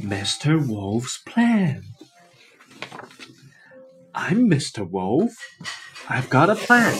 [0.00, 0.64] Mr.
[0.64, 1.82] Wolf's plan.
[4.14, 4.88] I'm Mr.
[4.88, 5.32] Wolf.
[6.08, 6.96] I've got a plan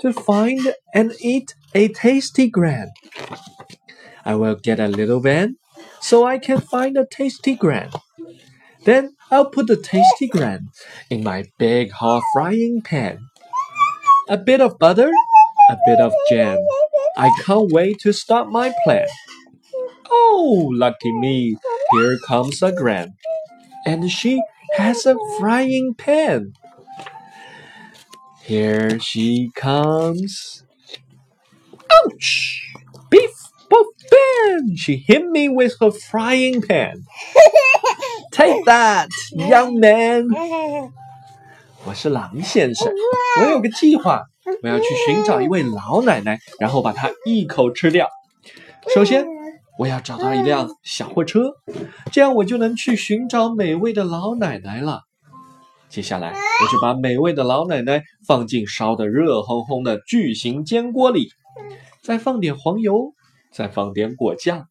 [0.00, 2.92] to find and eat a tasty gran.
[4.24, 5.56] I will get a little van
[6.00, 7.90] so I can find a tasty gran.
[8.84, 10.68] Then I'll put the tasty gran
[11.10, 13.18] in my big hot frying pan.
[14.28, 15.10] A bit of butter,
[15.70, 16.58] a bit of jam.
[17.16, 19.08] I can't wait to start my plan.
[20.08, 21.56] Oh, lucky me,
[21.91, 23.13] here comes a gran.
[23.85, 24.41] And she
[24.75, 26.53] has a frying pan.
[28.43, 30.63] Here she comes.
[31.91, 32.73] Ouch!
[33.09, 33.31] Beef,
[33.69, 34.75] boof, bam!
[34.75, 37.03] She hit me with her frying pan.
[38.31, 40.27] Take that, young man!
[41.85, 42.91] 我是狼先生，
[43.41, 44.23] 我有个计划，
[44.61, 48.09] 我要去寻找一位老奶奶，然后把她一口吃掉。
[48.93, 49.25] 首先，
[49.78, 51.54] 我要找到一辆小货车，
[52.12, 55.02] 这样我就能去寻找美味的老奶奶了。
[55.88, 61.30] 接下来，我就把美味的老奶奶放进烧得热烘烘的巨型煎锅里，
[62.02, 63.12] 再放点黄油，
[63.50, 64.68] 再放点果酱。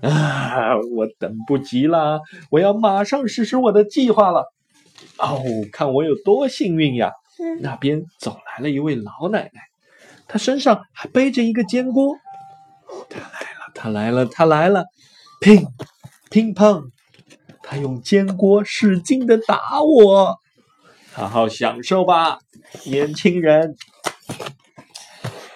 [0.00, 2.20] 啊，我等不及了，
[2.50, 4.52] 我要马上实施我的计划了。
[5.18, 5.42] 哦，
[5.72, 7.12] 看我有多幸运呀！
[7.60, 9.60] 那边走来了一位老奶奶，
[10.28, 12.14] 她身上还背着一个煎锅。
[13.82, 14.84] 她来了，他来了！
[15.40, 15.66] 乒，
[16.30, 16.90] 乒乓，
[17.62, 20.38] 他用煎锅使劲的打我。
[21.14, 22.40] 好好享受吧，
[22.84, 23.74] 年轻人。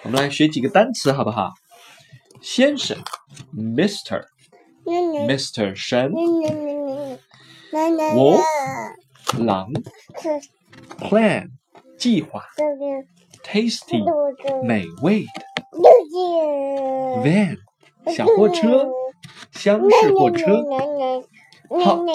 [0.01, 1.53] 我们来学几个单词好不好？
[2.41, 2.97] 先生
[3.55, 4.25] ，Mr.，Mr.
[5.75, 6.11] 神
[7.71, 8.41] ，Wolf。
[9.37, 9.71] 狼
[10.97, 11.49] ，plan
[11.97, 12.43] 计划
[13.43, 14.03] ，tasty
[14.63, 15.25] 美味
[17.23, 17.57] ，van
[18.13, 18.87] 小货车，
[19.51, 20.63] 厢式货车
[21.69, 22.05] ，hot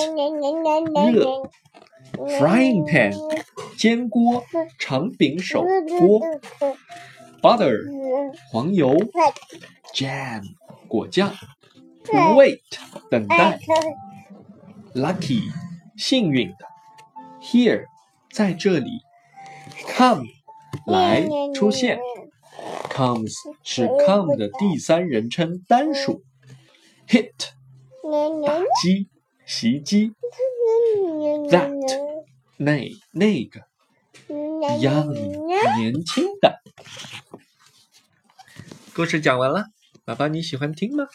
[1.13, 1.25] 热
[2.39, 3.13] ，frying pan
[3.77, 4.45] 煎锅，
[4.79, 6.21] 长柄手锅
[7.43, 8.97] ，butter 黄油
[9.95, 10.43] ，jam
[10.87, 11.33] 果酱
[12.07, 12.61] ，wait
[13.11, 13.59] 等待
[14.95, 15.43] ，lucky
[15.97, 16.57] 幸运的。
[17.41, 17.87] Here，
[18.31, 19.01] 在这里
[19.97, 20.27] ，come，
[20.87, 21.99] 来出现
[22.91, 26.23] ，comes 是 come 的第三人称单数
[27.09, 27.31] ，hit，
[28.45, 29.09] 打击、
[29.47, 30.13] 袭击
[31.49, 31.71] ，that，
[32.57, 33.61] 那那个
[34.29, 35.13] ，young，
[35.79, 36.61] 年轻的。
[38.95, 39.67] 故事讲完了，
[40.05, 41.07] 宝宝你喜欢听吗？